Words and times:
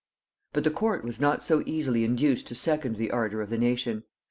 But 0.53 0.63
the 0.63 0.71
court 0.71 1.03
was 1.03 1.19
not 1.19 1.43
so 1.43 1.61
easily 1.67 2.03
induced 2.03 2.47
to 2.47 2.55
second 2.55 2.95
the 2.97 3.11
ardor 3.11 3.39
of 3.43 3.51
the 3.51 3.57
nation. 3.59 4.03